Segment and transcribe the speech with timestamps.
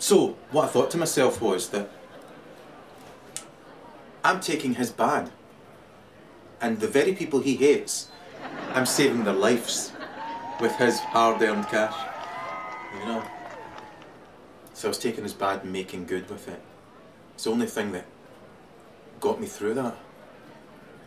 [0.00, 1.90] So, what I thought to myself was that
[4.24, 5.30] I'm taking his bad,
[6.58, 8.08] and the very people he hates,
[8.72, 9.92] I'm saving their lives
[10.58, 11.94] with his hard earned cash.
[12.98, 13.22] You know?
[14.72, 16.62] So I was taking his bad and making good with it.
[17.34, 18.06] It's the only thing that
[19.20, 19.98] got me through that.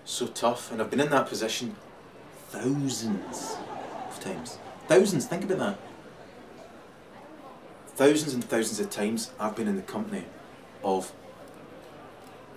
[0.05, 1.75] So tough, and I've been in that position
[2.50, 3.57] thousands
[4.07, 4.60] of times.
[4.88, 5.80] Thousands, think about that.
[7.96, 10.25] Thousands and thousands of times I've been in the company
[10.83, 11.11] of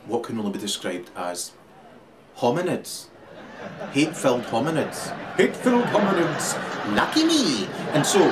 [0.06, 1.52] what can only be described as
[2.38, 3.08] hominids.
[3.92, 5.14] Hate filled hominids.
[5.36, 6.54] Hate filled hominids.
[6.94, 7.66] Lucky me!
[7.92, 8.26] And so,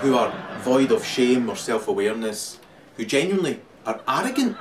[0.00, 2.58] who are void of shame or self awareness,
[2.96, 4.56] who genuinely are arrogant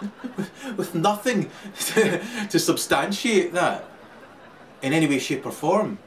[0.76, 1.50] with nothing
[1.86, 3.84] to, to substantiate that
[4.82, 5.98] in any way, shape, or form.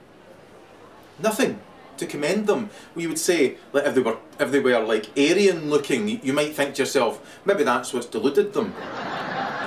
[1.19, 1.59] Nothing
[1.97, 2.69] to commend them.
[2.95, 6.55] We would say, like if they were if they were like Aryan looking, you might
[6.55, 8.73] think to yourself, maybe that's what's deluded them.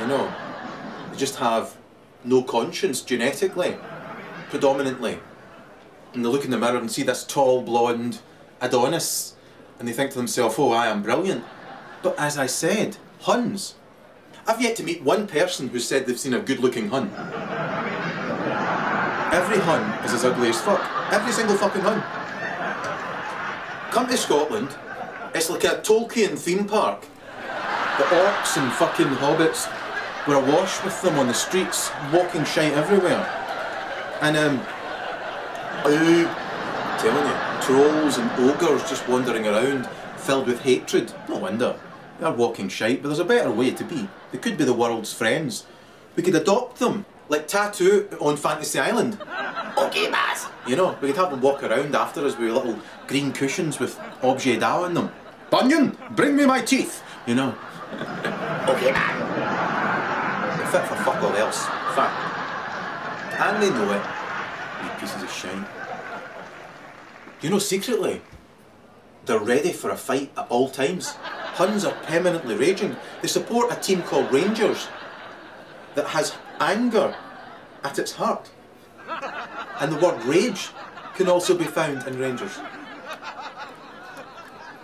[0.00, 0.34] You know,
[1.10, 1.76] they just have
[2.24, 3.76] no conscience genetically,
[4.50, 5.18] predominantly.
[6.12, 8.20] And they look in the mirror and see this tall blonde
[8.60, 9.34] Adonis,
[9.78, 11.44] and they think to themselves, "Oh, I am brilliant."
[12.02, 13.74] But as I said, Huns.
[14.46, 17.10] I've yet to meet one person who said they've seen a good-looking Hun.
[19.32, 20.80] Every Hun is as ugly as fuck.
[21.12, 22.02] Every single fucking Hun.
[23.90, 24.68] Come to Scotland,
[25.34, 27.02] it's like a Tolkien theme park.
[27.98, 29.72] The orcs and fucking hobbits
[30.26, 33.24] were awash with them on the streets, walking shite everywhere.
[34.20, 34.60] And um,
[35.84, 41.12] I'm telling you, trolls and ogres just wandering around, filled with hatred.
[41.28, 41.78] No wonder.
[42.18, 44.08] They're walking shite, but there's a better way to be.
[44.32, 45.66] They could be the world's friends.
[46.16, 49.18] We could adopt them, like Tattoo on Fantasy Island.
[49.76, 50.46] Okay, Baz.
[50.66, 53.98] You know, we could have them walk around after us with little green cushions with
[54.22, 55.10] objet d'art on them.
[55.50, 57.02] Bunyan, bring me my teeth.
[57.26, 57.54] You know.
[58.68, 60.58] okay, man.
[60.58, 61.66] They're fit for fuck all else.
[61.94, 62.34] Fact.
[63.38, 64.02] And they know it.
[64.82, 65.68] These pieces of shite.
[67.42, 68.22] You know, secretly,
[69.26, 71.10] they're ready for a fight at all times.
[71.56, 72.96] Huns are permanently raging.
[73.22, 74.88] They support a team called Rangers
[75.94, 77.14] that has anger
[77.84, 78.50] at its heart.
[79.80, 80.70] And the word rage
[81.14, 82.58] can also be found in Rangers.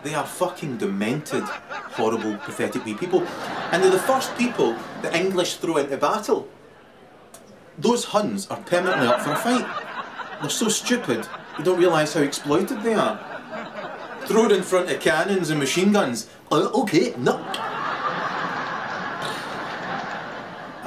[0.03, 3.23] They are fucking demented, horrible, pathetic wee people.
[3.71, 6.49] And they're the first people the English throw into battle.
[7.79, 9.67] Those Huns are permanently up for a fight.
[10.41, 13.19] They're so stupid, they don't realise how exploited they are.
[14.27, 16.29] Thrown in front of cannons and machine guns.
[16.51, 17.39] Uh, okay, no.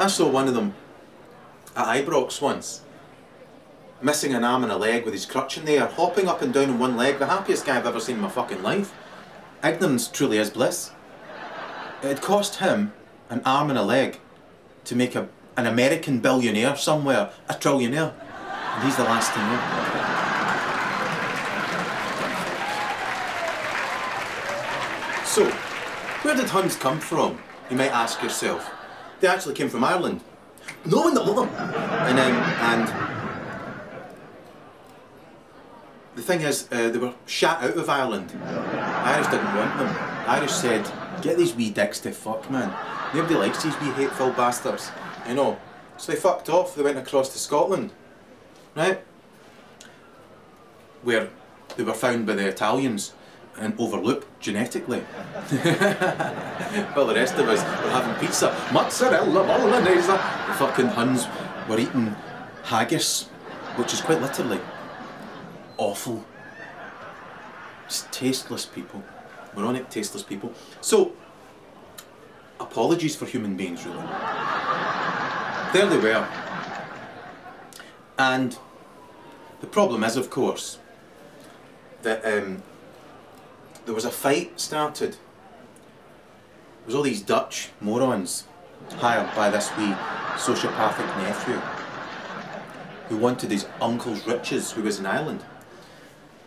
[0.05, 0.75] I saw one of them
[1.75, 2.81] at Ibrox once,
[4.03, 6.69] missing an arm and a leg with his crutch in there, hopping up and down
[6.69, 8.93] on one leg, the happiest guy I've ever seen in my fucking life.
[9.63, 10.91] Ignorance truly is bliss.
[12.03, 12.93] It cost him
[13.31, 14.19] an arm and a leg
[14.83, 15.27] to make a,
[15.57, 18.13] an American billionaire somewhere a trillionaire.
[18.75, 19.59] And he's the last to know.
[25.25, 25.49] So,
[26.21, 27.39] where did Huns come from?
[27.71, 28.74] You might ask yourself.
[29.25, 30.21] They actually came from Ireland.
[30.85, 31.45] No, no, no.
[31.45, 32.87] And um, and
[36.15, 38.31] the thing is, uh, they were shut out of Ireland.
[38.45, 39.87] Irish didn't want them.
[39.87, 40.87] The Irish said,
[41.23, 42.71] "Get these wee dicks to fuck, man.
[43.15, 44.91] Nobody likes these wee hateful bastards."
[45.27, 45.57] You know.
[45.97, 46.75] So they fucked off.
[46.75, 47.93] They went across to Scotland,
[48.75, 49.01] right?
[51.01, 51.29] Where
[51.77, 53.13] they were found by the Italians
[53.57, 54.99] and overlooked genetically.
[56.93, 60.07] While the rest of us were having pizza, mozzarella, bolognese.
[60.07, 61.27] The fucking Huns
[61.69, 62.15] were eating
[62.63, 63.23] haggis,
[63.75, 64.59] which is quite literally
[65.77, 66.25] awful.
[67.87, 69.03] Just tasteless people.
[69.55, 70.51] Moronic, tasteless people.
[70.81, 71.13] So,
[72.59, 74.03] apologies for human beings, really.
[75.73, 76.27] There they were.
[78.17, 78.57] And
[79.61, 80.79] the problem is, of course,
[82.01, 82.63] that um,
[83.85, 85.11] there was a fight started.
[85.11, 88.45] There was all these Dutch morons
[88.97, 89.93] hired by this wee
[90.35, 91.55] sociopathic nephew
[93.07, 95.43] who wanted his uncle's riches who was in Ireland.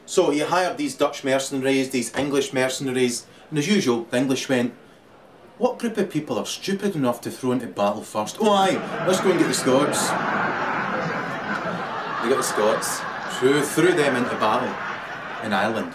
[0.06, 4.75] So he hired these Dutch mercenaries, these English mercenaries, and as usual, the English went,
[5.58, 8.38] What group of people are stupid enough to throw into battle first?
[8.41, 10.08] Oh aye, let's go and get the Scots.
[12.23, 13.00] They got the Scots,
[13.38, 14.75] threw, threw them into battle
[15.44, 15.94] in Ireland.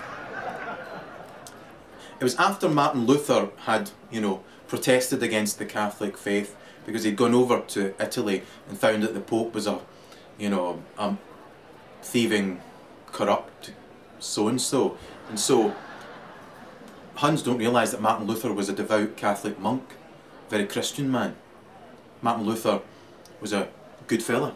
[2.24, 6.56] It was after Martin Luther had, you know, protested against the Catholic faith
[6.86, 9.81] because he'd gone over to Italy and found that the Pope was a,
[10.38, 11.18] you know, a
[12.02, 12.62] thieving,
[13.12, 13.74] corrupt
[14.20, 14.98] so and so.
[15.28, 15.75] And so
[17.16, 19.84] Huns don't realise that Martin Luther was a devout Catholic monk,
[20.50, 21.36] very Christian man.
[22.22, 22.80] Martin Luther
[23.42, 23.68] was a
[24.08, 24.56] good fella.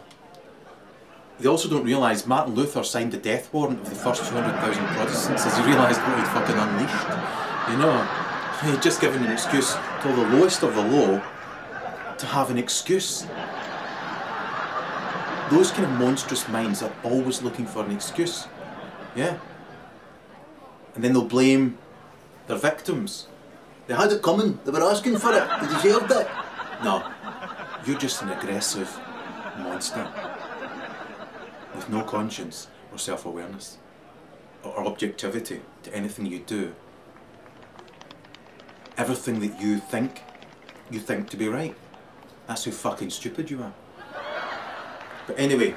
[1.38, 5.44] They also don't realise Martin Luther signed the death warrant of the first 200,000 Protestants
[5.44, 7.57] as he realised what he'd fucking unleashed.
[7.70, 8.02] You know,
[8.64, 11.22] he'd just given an excuse to the lowest of the low
[12.18, 13.26] to have an excuse.
[15.50, 18.46] Those kind of monstrous minds are always looking for an excuse.
[19.14, 19.38] Yeah.
[20.94, 21.78] And then they'll blame
[22.46, 23.28] their victims.
[23.86, 24.58] They had it coming.
[24.64, 25.48] They were asking for it.
[25.60, 26.28] They deserved it.
[26.84, 27.02] No,
[27.86, 28.88] you're just an aggressive
[29.58, 30.06] monster
[31.74, 33.78] with no conscience or self awareness
[34.62, 36.74] or objectivity to anything you do.
[38.98, 40.22] Everything that you think,
[40.90, 41.74] you think to be right.
[42.48, 43.72] That's how fucking stupid you are.
[45.28, 45.76] But anyway,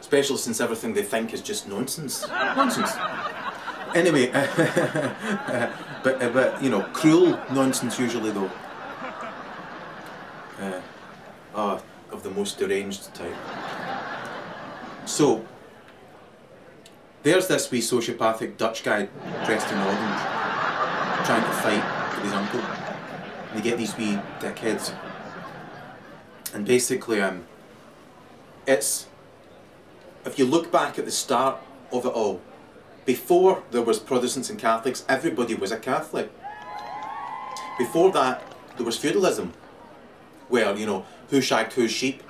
[0.00, 2.26] especially since everything they think is just nonsense.
[2.26, 2.90] Nonsense.
[3.94, 4.26] Anyway,
[6.02, 8.50] but, uh, but you know, cruel nonsense usually though.
[10.58, 10.80] Uh,
[11.54, 13.34] ah, of the most deranged type.
[15.04, 15.44] So,
[17.22, 19.08] there's this wee sociopathic Dutch guy
[19.44, 20.43] dressed in orange
[21.24, 22.60] trying to fight with his uncle.
[22.60, 24.94] And they get these wee dickheads.
[26.52, 27.46] And basically, um,
[28.66, 29.06] it's
[30.24, 31.58] if you look back at the start
[31.92, 32.40] of it all,
[33.04, 36.30] before there was Protestants and Catholics, everybody was a Catholic.
[37.78, 38.42] Before that,
[38.76, 39.52] there was feudalism,
[40.48, 42.22] where you know who shagged whose sheep.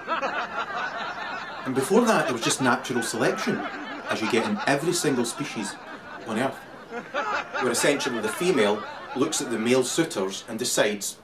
[1.67, 3.59] And before that, it was just natural selection,
[4.11, 5.75] as you get in every single species
[6.27, 6.59] on Earth,
[7.65, 8.85] where essentially the female
[9.17, 11.17] looks at the male suitors and decides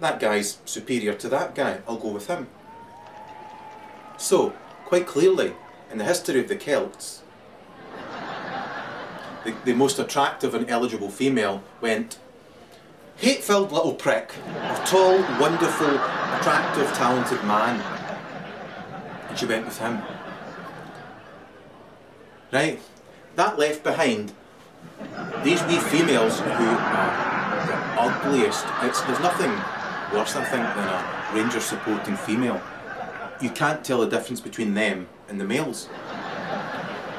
[0.00, 1.80] that guy's superior to that guy.
[1.86, 2.46] I'll go with him.
[4.16, 4.54] So,
[4.86, 5.52] quite clearly,
[5.92, 7.22] in the history of the Celts,
[9.44, 12.18] the, the most attractive and eligible female went,
[13.16, 15.96] hate filled little prick, a tall, wonderful,
[16.38, 17.78] attractive, talented man.
[19.28, 20.00] And she went with him.
[22.50, 22.80] Right?
[23.36, 24.32] That left behind
[25.44, 28.64] these wee females who are the ugliest.
[28.82, 29.50] It's, there's nothing
[30.12, 32.60] worse, I think, than a ranger supporting female.
[33.40, 35.88] You can't tell the difference between them and the males.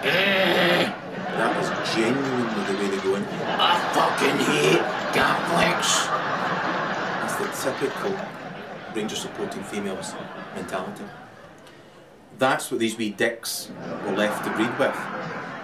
[0.02, 3.24] That is genuinely the way they go in.
[3.24, 4.82] I fucking hate
[5.14, 6.08] Catholics.
[7.22, 8.16] That's the typical
[8.96, 10.14] ranger supporting females
[10.56, 11.04] mentality.
[12.38, 13.70] That's what these wee dicks
[14.06, 14.96] were left to breed with.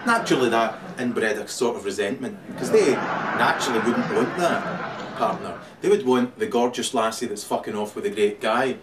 [0.06, 5.60] Naturally, that inbred a sort of resentment because they naturally wouldn't want that partner.
[5.82, 8.78] They would want the gorgeous lassie that's fucking off with a great guy.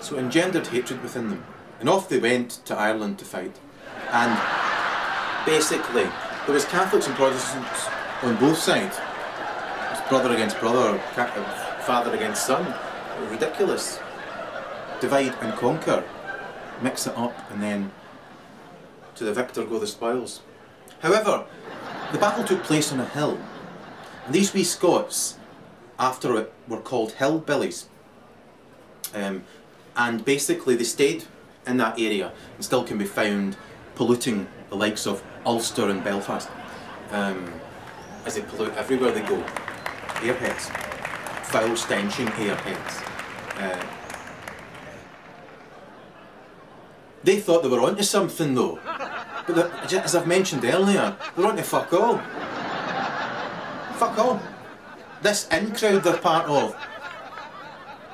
[0.00, 1.44] So it engendered hatred within them.
[1.80, 3.56] And off they went to Ireland to fight.
[4.12, 4.38] And
[5.44, 6.04] basically,
[6.44, 7.88] there was Catholics and Protestants
[8.22, 8.98] on both sides.
[10.08, 12.72] Brother against brother, uh, father against son.
[13.30, 13.98] Ridiculous.
[15.00, 16.04] Divide and conquer.
[16.80, 17.90] Mix it up and then
[19.16, 20.40] to the victor go the spoils.
[21.00, 21.44] However,
[22.12, 23.38] the battle took place on a hill.
[24.24, 25.38] And these wee Scots,
[25.98, 27.86] after it, were called hillbillies.
[29.14, 29.44] Um,
[29.96, 31.24] and basically they stayed
[31.66, 33.56] in that area and still can be found
[33.94, 36.48] polluting the likes of Ulster and Belfast,
[37.10, 37.52] um,
[38.24, 39.42] as they pollute everywhere they go.
[40.16, 40.70] Airheads,
[41.46, 43.02] foul stenching airheads.
[43.56, 43.86] Uh,
[47.22, 48.78] they thought they were onto something though,
[49.46, 52.18] but the- as I've mentioned earlier, they're onto fuck all.
[53.96, 54.40] Fuck all.
[55.22, 56.76] This in crowd they're part of,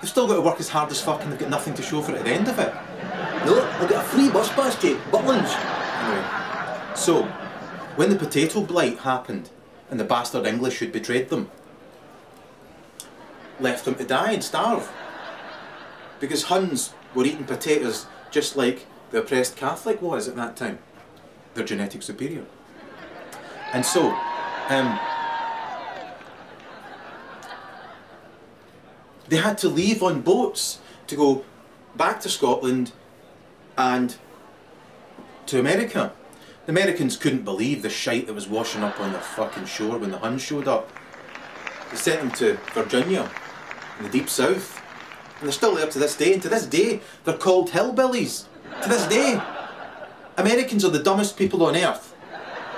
[0.00, 2.00] they've still got to work as hard as fuck and they've got nothing to show
[2.02, 2.72] for it at the end of it.
[3.44, 5.52] No, I got a free bus pass to Butlins.
[6.02, 7.24] Anyway, so
[7.96, 9.50] when the potato blight happened
[9.90, 11.50] and the bastard English who'd betrayed them
[13.60, 14.90] left them to die and starve
[16.20, 20.78] because Huns were eating potatoes just like the oppressed Catholic was at that time.
[21.54, 22.44] They're genetic superior.
[23.73, 24.11] And so,
[24.68, 24.99] um,
[29.28, 31.44] they had to leave on boats to go
[31.97, 32.92] back to Scotland
[33.76, 34.16] and
[35.47, 36.12] to America.
[36.66, 40.11] The Americans couldn't believe the shite that was washing up on the fucking shore when
[40.11, 40.90] the Huns showed up.
[41.90, 43.30] They sent them to Virginia
[43.99, 44.80] in the deep south.
[45.38, 48.47] And they're still there to this day, and to this day, they're called hillbillies.
[48.82, 49.40] To this day.
[50.36, 52.14] Americans are the dumbest people on earth.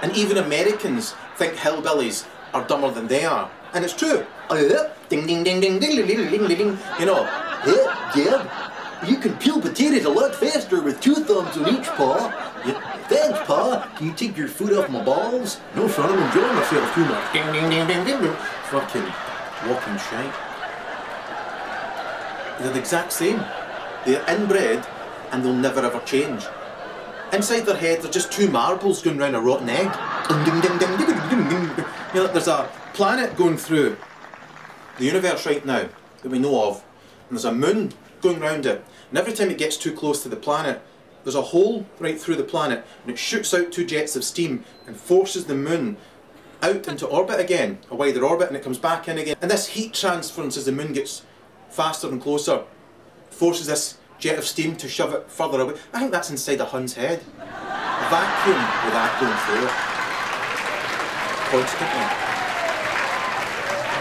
[0.03, 3.51] And even Americans think hillbillies are dumber than they are.
[3.73, 4.27] And it's true.
[4.51, 4.91] Oh.
[5.09, 6.79] Ding ding ding ding ding ding ding ding.
[6.99, 7.23] You know,
[7.67, 9.07] Yeah, yeah.
[9.07, 12.17] You can peel potatoes a lot faster with two thumbs on each paw.
[12.67, 12.73] you,
[13.09, 13.93] Thanks, Pa.
[13.97, 15.61] Can you take your foot off my balls?
[15.77, 17.33] No, son, I'm enjoying myself too much.
[17.33, 18.37] Ding, ding, ding, ding, ding, ding.
[18.71, 19.05] Fucking
[19.69, 20.35] walking shite.
[22.59, 23.45] They're the exact same.
[24.07, 24.87] They're inbred
[25.33, 26.45] and they'll never ever change.
[27.35, 29.87] Inside their head, they're just two marbles going round a rotten egg.
[32.15, 33.97] You know, there's a planet going through
[34.99, 35.89] the universe right now
[36.23, 36.85] that we know of,
[37.29, 38.85] and there's a moon going round it.
[39.09, 40.81] And every time it gets too close to the planet,
[41.25, 44.65] there's a hole right through the planet, and it shoots out two jets of steam
[44.87, 45.97] and forces the moon
[46.63, 49.37] out into orbit again, a wider orbit, and it comes back in again.
[49.43, 51.23] And this heat transference as the moon gets
[51.69, 52.63] faster and closer
[53.31, 55.75] forces this jet of steam to shove it further away.
[55.93, 57.21] I think that's inside a Hun's head.
[57.39, 59.75] A vacuum with that going through it.
[61.51, 62.07] Constantly.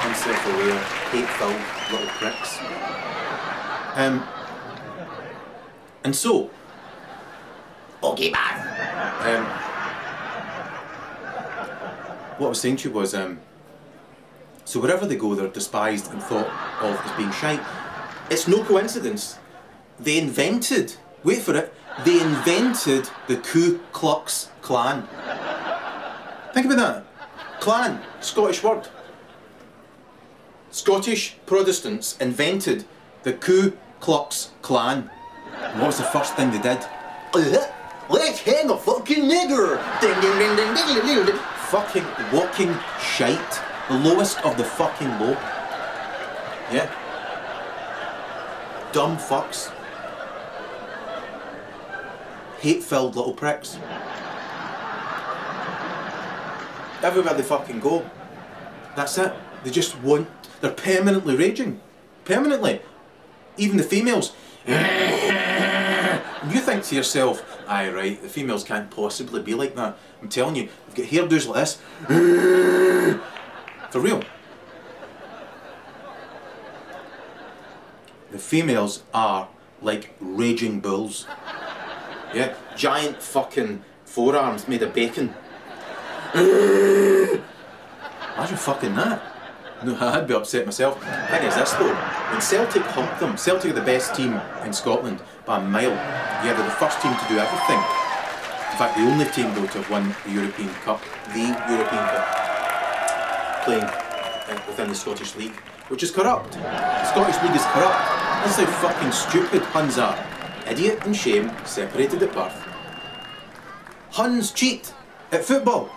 [0.10, 0.79] Unself-aware,
[1.12, 2.60] hate-filled little pricks.
[3.96, 4.24] Um,
[6.03, 6.50] and so,
[8.03, 8.60] Okay, man.
[9.38, 9.46] um,
[12.38, 13.39] what I was saying to you was, um,
[14.65, 16.48] so wherever they go, they're despised and thought
[16.82, 17.62] of as being shite.
[18.29, 19.38] It's no coincidence.
[20.00, 21.73] They invented, wait for it,
[22.03, 25.07] they invented the Ku Klux Klan.
[26.53, 27.05] Think about that.
[27.59, 28.88] Klan, Scottish word.
[30.71, 32.85] Scottish Protestants invented
[33.23, 35.09] the Ku Klux Klan.
[35.75, 36.85] What was the first thing they did?
[38.09, 39.79] Let's hang a fucking nigger.
[40.01, 41.35] Ding, ding, ding, ding, ding, ding, ding.
[41.69, 43.62] fucking walking shite.
[43.89, 45.38] The lowest of the fucking low.
[46.71, 46.91] Yeah.
[48.91, 49.71] Dumb fucks.
[52.63, 53.77] Hate filled little pricks.
[57.03, 58.10] Everywhere they fucking go.
[58.96, 59.34] That's it.
[59.65, 60.29] They just won't.
[60.62, 61.82] They're permanently raging.
[62.24, 62.82] Permanently.
[63.58, 64.32] Even the females.
[66.51, 69.98] You think to yourself, aye, right, the females can't possibly be like that.
[70.22, 71.79] I'm telling you, they've got hairdos like this.
[73.91, 74.22] For real.
[78.32, 79.48] The females are
[79.82, 81.27] like raging bulls.
[82.34, 85.34] Yeah, giant fucking forearms made of bacon.
[86.34, 87.40] Imagine
[88.58, 89.22] fucking that.
[89.86, 91.00] No, I'd be upset myself.
[91.30, 95.22] Thing is this though, when Celtic humped them, Celtic are the best team in Scotland
[95.46, 95.92] by a mile.
[95.92, 97.78] Yeah, they're the first team to do everything.
[97.78, 101.02] In fact, the only team though to have won the European Cup,
[101.34, 102.25] the European Cup,
[103.66, 105.56] playing uh, within the Scottish League,
[105.90, 106.54] which is corrupt.
[106.54, 108.00] The Scottish League is corrupt.
[108.42, 110.18] That's how fucking stupid Huns are.
[110.67, 112.53] Idiot and shame separated at birth.
[114.12, 114.93] Huns cheat
[115.32, 115.89] at football.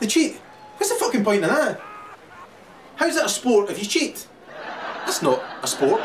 [0.00, 0.36] They cheat.
[0.76, 1.80] What's the fucking point in that?
[2.96, 4.26] How's it a sport if you cheat?
[5.04, 6.02] That's not a sport.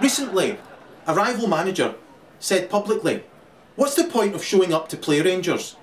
[0.00, 0.58] Recently,
[1.06, 1.94] a rival manager
[2.38, 3.24] said publicly,
[3.76, 5.76] What's the point of showing up to play Rangers?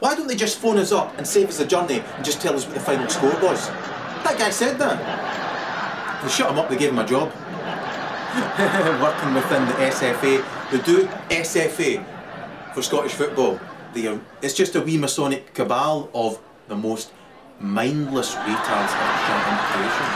[0.00, 2.54] Why don't they just phone us up and save us a journey and just tell
[2.54, 3.68] us what the final score was?
[3.68, 6.22] That guy said that.
[6.22, 7.32] They shut him up, they gave him a job.
[9.02, 10.70] Working within the SFA.
[10.70, 12.04] They do SFA
[12.74, 13.58] for Scottish football.
[13.96, 17.12] Are, it's just a wee Masonic cabal of the most
[17.58, 20.08] mindless retards into creation.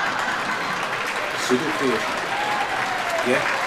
[1.40, 2.14] Pseudo creation.
[3.26, 3.58] Yeah.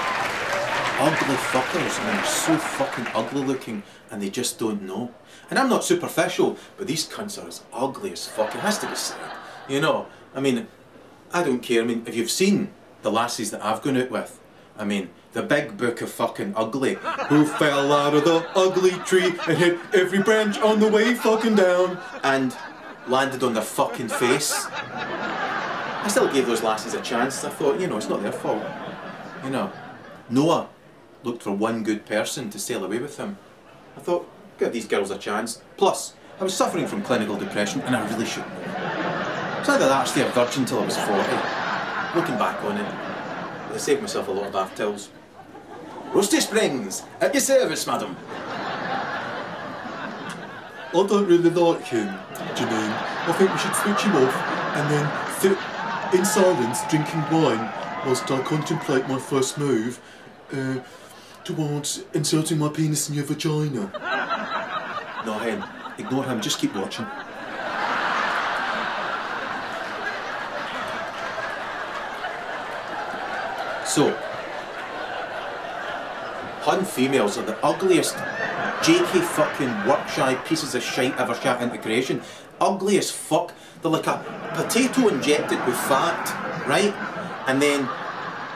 [0.97, 5.11] Ugly fuckers, and they're so fucking ugly looking, and they just don't know.
[5.49, 8.55] And I'm not superficial, but these cunts are as ugly as fuck.
[8.55, 9.19] It has to be said.
[9.67, 10.67] You know, I mean,
[11.33, 11.81] I don't care.
[11.81, 12.71] I mean, if you've seen
[13.01, 14.39] the lassies that I've gone out with,
[14.77, 16.95] I mean, the big book of fucking ugly,
[17.29, 21.55] who fell out of the ugly tree and hit every branch on the way fucking
[21.55, 22.55] down, and
[23.07, 24.67] landed on their fucking face.
[24.71, 27.43] I still gave those lasses a chance.
[27.43, 28.63] I thought, you know, it's not their fault.
[29.43, 29.71] You know,
[30.29, 30.69] Noah
[31.23, 33.37] looked for one good person to sail away with him.
[33.97, 34.29] I thought,
[34.59, 35.61] give these girls a chance.
[35.77, 38.51] Plus, I was suffering from clinical depression and I really shouldn't.
[39.59, 41.13] It's either that or stay a virgin till I was 40.
[42.19, 43.14] Looking back on it,
[43.75, 45.09] I saved myself a lot of bath towels.
[46.13, 48.15] Rusty Springs, at your service, madam.
[50.93, 52.07] I don't really like him,
[52.55, 52.93] Janine.
[53.27, 54.33] I think we should switch him off
[54.77, 55.05] and then
[55.41, 55.57] sit
[56.17, 57.69] in silence drinking wine
[58.05, 59.99] whilst I contemplate my first move
[60.53, 60.77] uh,
[61.43, 63.91] towards inserting my penis in your vagina.
[65.25, 65.65] No, Hen,
[65.97, 67.05] ignore him, just keep watching.
[73.85, 74.11] So,
[76.61, 78.15] Hun females are the ugliest,
[78.81, 82.21] jakey fucking work shy pieces of shite ever shot into creation.
[82.59, 83.53] Ugly as fuck.
[83.81, 84.23] They're like a
[84.55, 86.93] potato injected with fat, right?
[87.47, 87.87] And then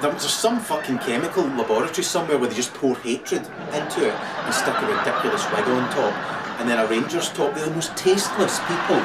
[0.01, 3.41] there's some fucking chemical laboratory somewhere where they just pour hatred
[3.74, 6.39] into it and stick a ridiculous wig on top.
[6.59, 7.55] and then a Rangers top.
[7.55, 9.00] They're the most tasteless people